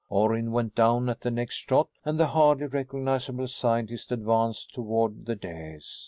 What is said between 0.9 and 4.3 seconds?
at the next shot and the hardly recognizable scientist